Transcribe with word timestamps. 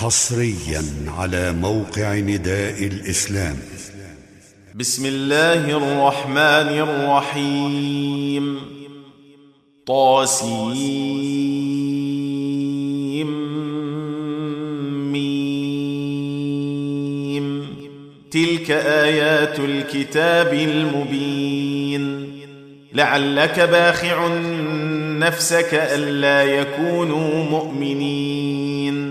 حصريا 0.00 0.82
على 1.18 1.52
موقع 1.52 2.14
نداء 2.14 2.84
الإسلام. 2.84 3.56
بسم 4.74 5.06
الله 5.06 5.76
الرحمن 5.76 6.80
الرحيم. 6.80 8.58
طاسيم. 9.86 10.40
ميم. 15.12 17.66
تلك 18.30 18.70
آيات 18.70 19.60
الكتاب 19.60 20.54
المبين. 20.54 22.32
لعلك 22.94 23.60
باخع 23.60 24.28
نفسك 25.18 25.74
ألا 25.74 26.42
يكونوا 26.42 27.44
مؤمنين. 27.44 29.09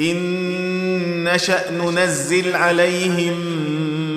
إن 0.00 1.24
نشأ 1.24 1.70
ننزل 1.70 2.56
عليهم 2.56 3.40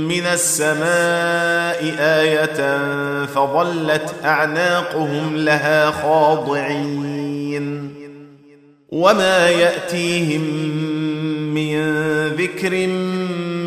من 0.08 0.26
السماء 0.26 1.96
آية 2.00 2.78
فظلت 3.26 4.16
أعناقهم 4.26 5.36
لها 5.36 5.92
خاضعين. 5.92 7.94
وما 8.90 9.50
يأتيهم 9.50 10.42
من 11.54 11.98
ذكر 12.28 12.88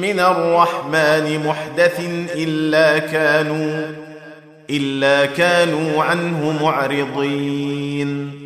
من 0.01 0.21
الرحمن 0.21 1.47
محدث 1.47 2.01
إلا 2.35 2.99
كانوا 2.99 3.87
إلا 4.71 5.27
كانوا 5.27 6.05
عنه 6.05 6.59
معرضين. 6.63 8.46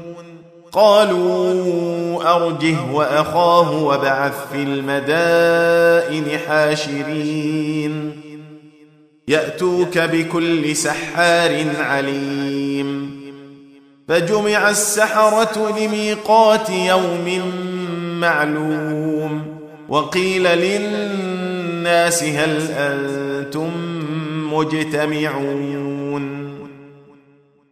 قالوا 0.71 2.35
أرجه 2.35 2.75
وأخاه 2.93 3.83
وابعث 3.83 4.33
في 4.53 4.63
المدائن 4.63 6.39
حاشرين. 6.47 8.21
يأتوك 9.27 9.97
بكل 9.97 10.75
سحار 10.75 11.65
عليم. 11.79 13.21
فجمع 14.07 14.69
السحرة 14.69 15.79
لميقات 15.79 16.69
يوم 16.69 17.41
معلوم. 18.19 19.57
وقيل 19.89 20.43
للناس 20.43 22.23
هل 22.23 22.71
أنتم 22.71 23.69
مجتمعون. 24.53 25.90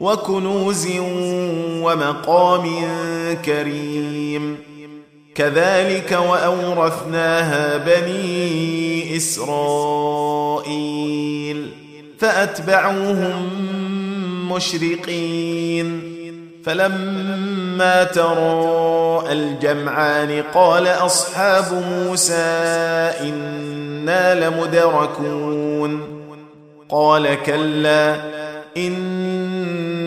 وكنوز 0.00 0.88
ومقام 1.82 2.70
كريم. 3.44 4.58
كذلك 5.34 6.18
وأورثناها 6.30 7.76
بني 7.76 9.16
إسرائيل 9.16 9.60
فأتبعوهم 12.18 13.48
مشرقين. 14.52 16.14
فلما 16.64 18.04
تراءى 18.04 19.32
الجمعان 19.32 20.42
قال 20.54 20.86
أصحاب 20.86 21.84
موسى 21.90 22.32
إنا 23.20 24.48
لمدركون. 24.48 26.00
قال 26.88 27.42
كلا 27.42 28.16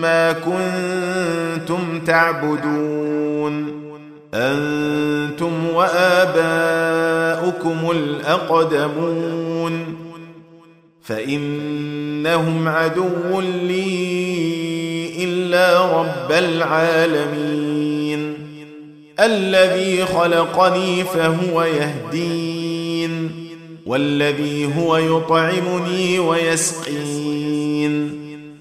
ما 0.00 0.32
كنتم 0.32 2.00
تعبدون 2.06 3.86
أنتم 4.34 5.52
واباؤكم 5.74 7.90
الاقدمون 7.90 9.96
فانهم 11.02 12.68
عدو 12.68 13.40
لي 13.40 15.24
الا 15.24 16.00
رب 16.00 16.32
العالمين 16.32 17.86
الذي 19.20 20.04
خلقني 20.04 21.04
فهو 21.04 21.62
يهدين 21.62 23.30
والذي 23.86 24.76
هو 24.76 24.96
يطعمني 24.96 26.18
ويسقين 26.18 27.45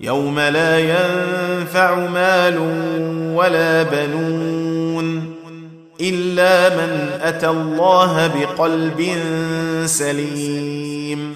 يوم 0.00 0.40
لا 0.40 0.78
ينفع 0.78 1.94
مال 1.94 2.58
ولا 3.36 3.82
بنون 3.82 5.36
إلا 6.00 6.76
من 6.76 7.10
أتى 7.22 7.48
الله 7.48 8.26
بقلب 8.26 9.12
سليم 9.86 11.34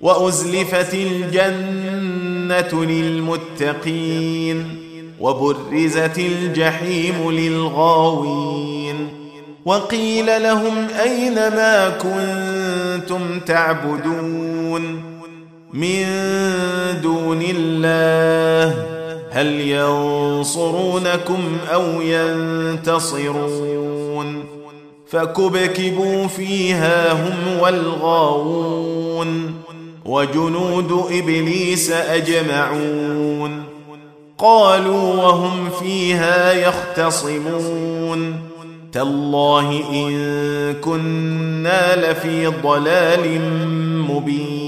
وأزلفت 0.00 0.94
الجنة 0.94 2.84
للمتقين 2.84 4.64
وبرزت 5.20 6.18
الجحيم 6.18 7.30
للغاوين 7.30 9.08
وقيل 9.64 10.42
لهم 10.42 10.88
أين 11.02 11.34
ما 11.34 11.88
كنتم 11.88 13.40
تعبدون 13.40 15.07
من 15.72 16.04
دون 17.02 17.42
الله 17.42 18.84
هل 19.30 19.60
ينصرونكم 19.60 21.58
أو 21.72 22.00
ينتصرون 22.02 23.58
فكبكبوا 25.06 26.26
فيها 26.26 27.12
هم 27.12 27.58
والغاوون 27.60 29.54
وجنود 30.04 31.06
إبليس 31.10 31.90
أجمعون 31.90 33.62
قالوا 34.38 35.14
وهم 35.14 35.70
فيها 35.70 36.52
يختصمون 36.52 38.40
تالله 38.92 39.70
إن 39.92 40.74
كنا 40.74 42.10
لفي 42.10 42.46
ضلال 42.46 43.40
مبين 44.10 44.67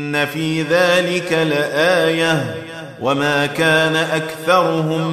ان 0.15 0.25
في 0.25 0.61
ذلك 0.61 1.33
لايه 1.33 2.55
وما 3.01 3.45
كان 3.45 3.95
اكثرهم 3.95 5.11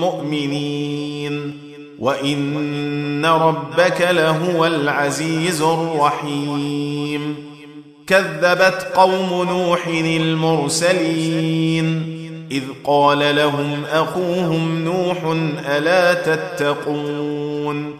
مؤمنين 0.00 1.58
وان 1.98 3.26
ربك 3.26 4.08
لهو 4.10 4.66
العزيز 4.66 5.62
الرحيم 5.62 7.36
كذبت 8.06 8.86
قوم 8.94 9.48
نوح 9.48 9.86
المرسلين 9.86 11.36
اذ 12.50 12.62
قال 12.84 13.36
لهم 13.36 13.82
اخوهم 13.92 14.84
نوح 14.84 15.16
الا 15.68 16.14
تتقون 16.14 17.94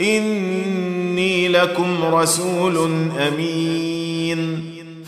اني 0.00 1.48
لكم 1.48 2.04
رسول 2.04 2.76
امين 3.28 3.95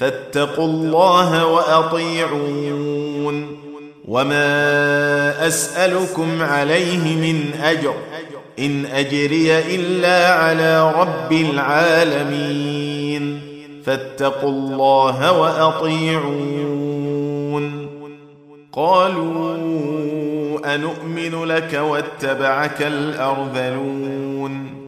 فاتقوا 0.01 0.65
الله 0.65 1.47
وأطيعون. 1.47 3.59
وما 4.09 5.47
أسألكم 5.47 6.43
عليه 6.43 7.17
من 7.17 7.61
أجر. 7.63 7.95
إن 8.59 8.87
أجري 8.87 9.59
إلا 9.59 10.35
على 10.35 10.93
رب 10.93 11.33
العالمين. 11.33 13.41
فاتقوا 13.87 14.51
الله 14.51 15.41
وأطيعون. 15.41 16.69
قالوا 18.73 19.55
انومن 20.75 21.45
لك 21.45 21.75
واتبعك 21.75 22.83
الأرذلون. 22.83 24.88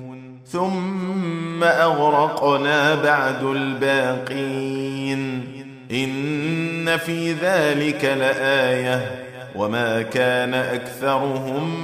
ثم 0.51 1.63
أغرقنا 1.63 2.95
بعد 2.95 3.43
الباقين. 3.43 5.43
إن 5.91 6.97
في 6.97 7.33
ذلك 7.33 8.05
لآية 8.05 9.25
وما 9.55 10.01
كان 10.01 10.53
أكثرهم 10.53 11.75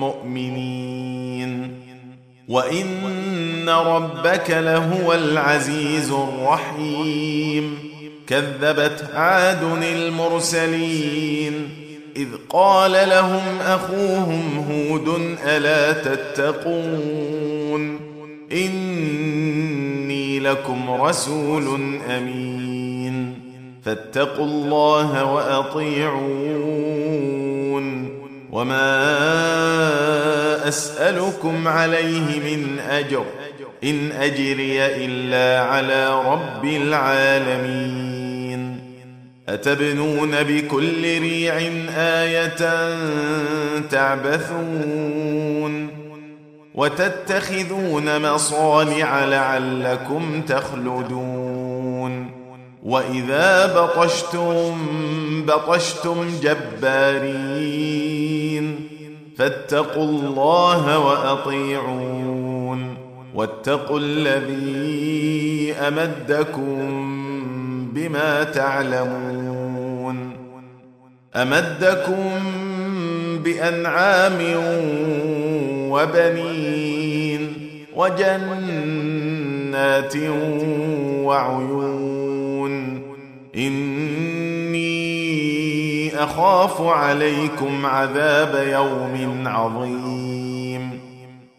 مؤمنين. 0.00 1.72
وإن 2.48 3.68
ربك 3.68 4.50
لهو 4.50 5.12
العزيز 5.12 6.10
الرحيم. 6.10 7.78
كذبت 8.26 9.10
عاد 9.14 9.62
المرسلين. 9.82 11.85
إذ 12.16 12.28
قال 12.48 13.08
لهم 13.08 13.60
أخوهم 13.60 14.66
هود 14.70 15.36
ألا 15.44 15.92
تتقون؟ 15.92 18.00
إني 18.52 20.40
لكم 20.40 20.90
رسول 20.90 21.80
أمين. 22.10 23.38
فاتقوا 23.84 24.44
الله 24.44 25.24
وأطيعون. 25.24 26.66
وما 28.52 29.08
أسألكم 30.68 31.68
عليه 31.68 32.40
من 32.40 32.78
أجر. 32.90 33.24
إن 33.84 34.12
أجري 34.12 34.86
إلا 34.86 35.60
على 35.60 36.22
رب 36.24 36.64
العالمين. 36.64 38.15
أتبنون 39.48 40.42
بكل 40.42 41.02
ريع 41.02 41.54
آية 41.96 42.56
تعبثون 43.90 45.88
وتتخذون 46.74 48.32
مصالع 48.32 49.24
لعلكم 49.24 50.42
تخلدون 50.42 52.30
وإذا 52.82 53.80
بطشتم 53.80 54.76
بطشتم 55.46 56.26
جبارين 56.42 57.86
فاتقوا 59.36 60.04
الله 60.04 60.98
وأطيعون 60.98 62.96
واتقوا 63.34 63.98
الذي 63.98 65.72
أمدكم 65.72 67.25
بما 67.96 68.44
تعلمون 68.44 70.32
أمدكم 71.36 72.30
بأنعام 73.44 74.38
وبنين 75.90 77.52
وجنات 77.96 79.36
وعيون 81.24 83.02
إني 83.56 84.96
أخاف 86.24 86.82
عليكم 86.82 87.86
عذاب 87.86 88.66
يوم 88.68 89.42
عظيم 89.48 90.55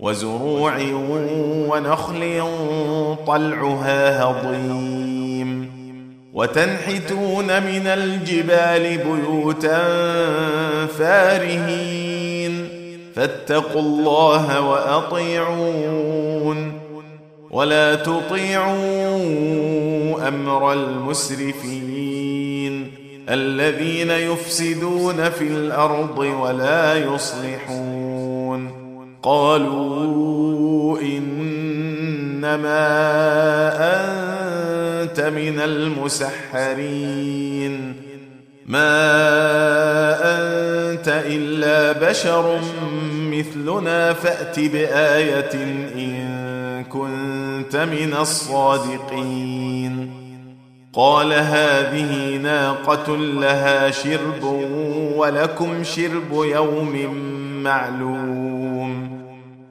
وزروع 0.00 0.78
ونخل 1.68 2.42
طلعها 3.26 4.24
هضيم. 4.24 5.76
وتنحتون 6.34 7.44
من 7.44 7.86
الجبال 7.86 8.98
بيوتا 8.98 9.82
فارهين. 10.86 12.68
فاتقوا 13.14 13.80
الله 13.80 14.60
وأطيعون. 14.60 16.72
ولا 17.50 17.94
تطيعوا 17.94 19.18
أمر 20.28 20.72
المسرفين. 20.72 22.26
الذين 23.28 24.10
يفسدون 24.10 25.30
في 25.30 25.44
الأرض 25.44 26.18
ولا 26.18 27.14
يصلحون. 27.14 27.75
قالوا 29.26 31.00
إنما 31.00 31.26
أنت 35.02 35.20
من 35.20 35.60
المسحرين. 35.60 37.14
ما 38.66 39.02
أنت 40.22 41.22
إلا 41.26 42.10
بشر 42.10 42.60
مثلنا 43.32 44.12
فأت 44.12 44.60
بآية 44.60 45.54
إن 45.94 46.84
كنت 46.84 47.76
من 47.76 48.14
الصادقين. 48.20 50.10
قال 50.92 51.32
هذه 51.32 52.36
ناقة 52.36 53.16
لها 53.16 53.90
شرب 53.90 54.44
ولكم 55.16 55.84
شرب 55.84 56.32
يوم 56.32 57.14
معلوم. 57.62 59.15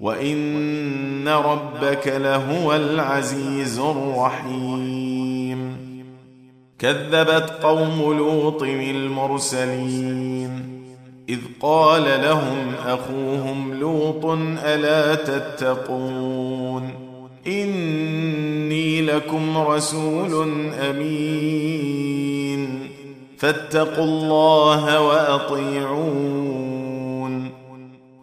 وان 0.00 1.28
ربك 1.28 2.06
لهو 2.06 2.74
العزيز 2.74 3.78
الرحيم 3.78 5.76
كذبت 6.78 7.50
قوم 7.62 8.18
لوط 8.18 8.62
المرسلين 8.62 9.98
اذ 11.28 11.38
قال 11.60 12.02
لهم 12.02 12.74
اخوهم 12.86 13.74
لوط 13.74 14.24
الا 14.64 15.14
تتقون 15.14 16.90
اني 17.46 19.02
لكم 19.02 19.58
رسول 19.58 20.48
امين 20.80 22.08
فاتقوا 23.38 24.04
الله 24.04 25.00
واطيعون 25.00 26.57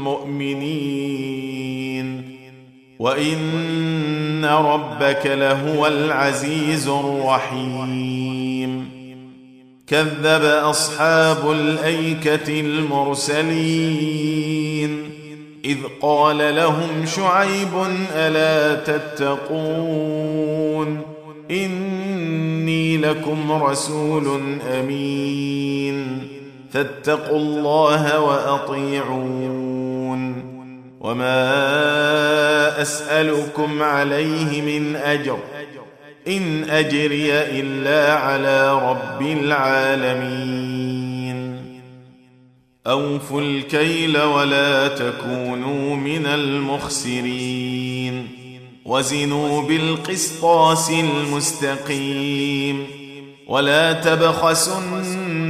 مؤمنين 0.00 1.60
وإن 2.98 4.44
ربك 4.44 5.26
لهو 5.26 5.86
العزيز 5.86 6.88
الرحيم. 6.88 8.90
كذب 9.86 10.44
أصحاب 10.44 11.50
الأيكة 11.50 12.60
المرسلين. 12.60 13.90
إذ 15.64 15.78
قال 16.00 16.56
لهم 16.56 17.06
شعيب 17.06 17.68
ألا 18.14 18.74
تتقون؟ 18.84 21.00
إني 21.50 22.96
لكم 22.96 23.52
رسول 23.52 24.40
أمين. 24.80 26.18
فاتقوا 26.72 27.38
الله 27.38 28.20
وأطيعون. 28.20 29.69
وما 31.00 32.82
اسالكم 32.82 33.82
عليه 33.82 34.62
من 34.62 34.96
اجر 34.96 35.38
ان 36.28 36.70
اجري 36.70 37.32
الا 37.32 38.14
على 38.14 38.72
رب 38.90 39.22
العالمين 39.22 40.60
اوفوا 42.86 43.40
الكيل 43.40 44.18
ولا 44.18 44.88
تكونوا 44.88 45.96
من 45.96 46.26
المخسرين 46.26 47.80
وزنوا 48.84 49.62
بالقسطاس 49.62 50.90
المستقيم 50.90 52.86
ولا 53.48 53.92
تبخسوا 53.92 54.80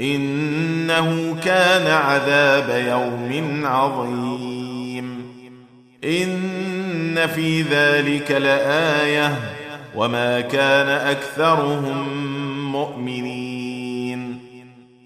إنه 0.00 1.36
كان 1.44 1.86
عذاب 1.86 2.84
يوم 2.88 3.66
عظيم. 3.66 5.26
إن 6.04 7.26
في 7.26 7.62
ذلك 7.62 8.30
لآية 8.30 9.38
وما 9.94 10.40
كان 10.40 10.88
أكثرهم 10.88 12.08
مؤمنين. 12.72 14.38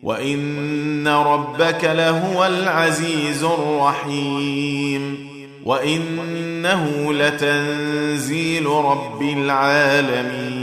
وإن 0.03 1.09
ربك 1.09 1.85
لهو 1.85 2.47
العزيز 2.47 3.45
الرحيم. 3.45 5.31
وإنه 5.65 7.13
لتنزيل 7.13 8.67
رب 8.67 9.23
العالمين. 9.23 10.60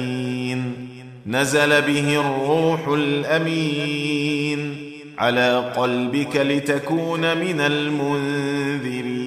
نزل 1.27 1.81
به 1.81 2.19
الروح 2.19 2.87
الأمين 2.87 4.75
على 5.17 5.73
قلبك 5.77 6.35
لتكون 6.35 7.37
من 7.37 7.59
المنذرين. 7.59 9.17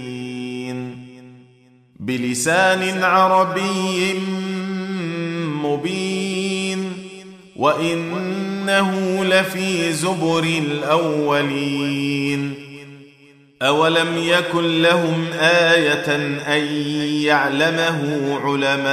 بلسان 2.01 3.05
عربي 3.05 4.15
مبين 5.65 6.93
وإنه 7.57 9.25
لفي 9.25 9.93
زبر 9.93 10.45
الأولين. 10.45 12.55
أولم 13.63 14.19
يكن 14.19 14.83
لهم 14.83 15.27
آية 15.41 16.17
أن 16.57 16.65
يعلمه 17.25 18.39
علماء 18.45 18.91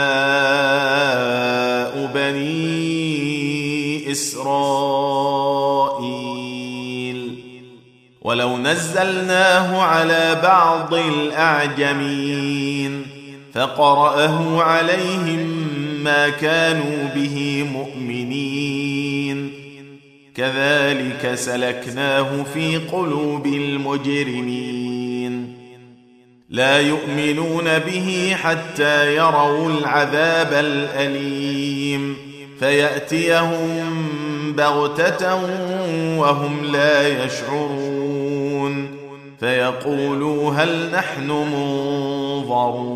بني 2.13 2.96
إسرائيل. 4.11 4.47
ولو 8.21 8.57
نزلناه 8.57 9.81
على 9.81 10.39
بعض 10.43 10.93
الأعجمين 10.93 13.01
فقرأه 13.53 14.61
عليهم 14.61 15.67
ما 16.03 16.29
كانوا 16.29 17.09
به 17.15 17.65
مؤمنين. 17.73 19.51
كذلك 20.35 21.35
سلكناه 21.35 22.43
في 22.53 22.77
قلوب 22.77 23.45
المجرمين. 23.45 24.87
لا 26.49 26.81
يؤمنون 26.81 27.79
به 27.79 28.35
حتى 28.43 29.15
يروا 29.15 29.69
العذاب 29.69 30.53
الأليم. 30.53 32.26
فيأتيهم 32.59 34.03
بغتة 34.53 35.35
وهم 36.19 36.65
لا 36.65 37.25
يشعرون. 37.25 38.97
فيقولوا 39.39 40.53
هل 40.53 40.91
نحن 40.91 41.31
منظرون. 41.53 42.87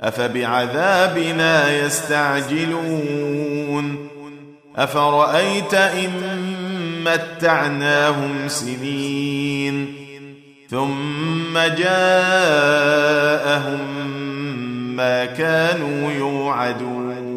أفبعذابنا 0.00 1.84
يستعجلون. 1.84 2.88
أفرأيت 4.76 5.74
إن 5.74 6.12
متعناهم 7.04 8.48
سنين. 8.48 9.94
ثم 10.70 11.58
جاءهم 11.58 12.18
ما 14.96 15.24
كانوا 15.24 16.12
يوعدون. 16.12 17.27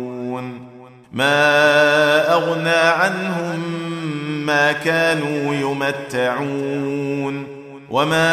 ما 1.12 2.34
أغنى 2.34 2.70
عنهم 2.70 3.60
ما 4.46 4.72
كانوا 4.72 5.54
يمتعون 5.54 7.48
وما 7.90 8.32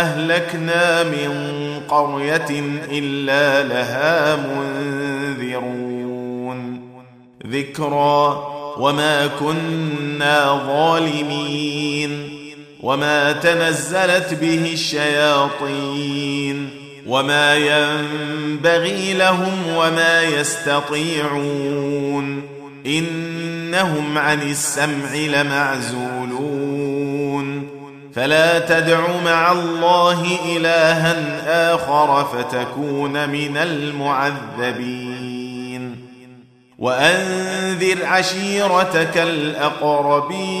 أهلكنا 0.00 1.02
من 1.02 1.30
قرية 1.88 2.62
إلا 2.90 3.62
لها 3.62 4.36
منذرون. 4.36 5.80
ذكرى 7.46 8.46
وما 8.78 9.26
كنا 9.26 10.62
ظالمين 10.66 12.40
وما 12.80 13.32
تنزلت 13.32 14.34
به 14.34 14.72
الشياطين. 14.72 16.79
وما 17.10 17.56
ينبغي 17.56 19.14
لهم 19.14 19.76
وما 19.76 20.22
يستطيعون 20.22 21.62
انهم 22.86 24.18
عن 24.18 24.42
السمع 24.42 25.14
لمعزولون 25.14 26.70
فلا 28.14 28.58
تدع 28.58 29.00
مع 29.24 29.52
الله 29.52 30.38
الها 30.56 31.74
اخر 31.74 32.24
فتكون 32.24 33.28
من 33.28 33.56
المعذبين 33.56 35.10
وانذر 36.78 38.06
عشيرتك 38.06 39.18
الاقربين 39.18 40.60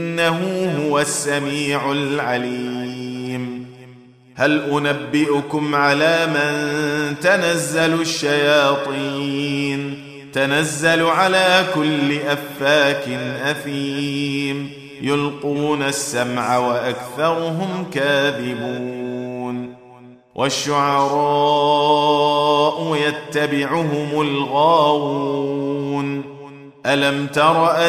إنه 0.27 0.89
هو 0.89 0.99
السميع 0.99 1.91
العليم. 1.91 3.65
هل 4.35 4.61
أنبئكم 4.61 5.75
على 5.75 6.27
من 6.27 7.15
تنزل 7.19 8.01
الشياطين؟ 8.01 10.03
تنزل 10.33 11.03
على 11.03 11.65
كل 11.75 12.17
أفاك 12.17 13.07
أثيم. 13.43 14.71
يلقون 15.01 15.83
السمع 15.83 16.57
وأكثرهم 16.57 17.85
كاذبون. 17.93 19.75
والشعراء 20.35 22.95
يتبعهم 22.95 24.21
الغاوون. 24.21 26.23
ألم 26.85 27.27
تر 27.27 27.87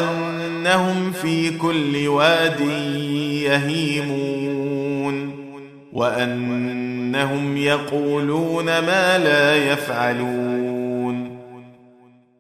إنهم 0.63 1.13
في 1.13 1.59
كل 1.59 2.09
واد 2.09 2.61
يهيمون 3.51 4.63
وأنهم 5.93 7.57
يقولون 7.57 8.65
ما 8.65 9.19
لا 9.19 9.57
يفعلون 9.57 11.39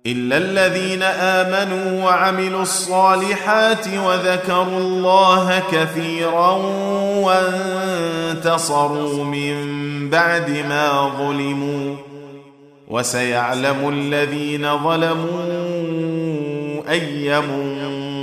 إلا 0.06 0.36
الذين 0.36 1.02
آمنوا 1.02 2.04
وعملوا 2.04 2.62
الصالحات 2.62 3.86
وذكروا 3.88 4.78
الله 4.78 5.62
كثيرا 5.72 6.50
وانتصروا 8.36 9.24
من 9.24 9.54
بعد 10.10 10.50
ما 10.68 11.12
ظلموا 11.18 11.96
وسيعلم 12.88 13.88
الذين 13.88 14.78
ظلموا 14.78 15.72
أي 16.90 17.40
منقلب 17.40 18.01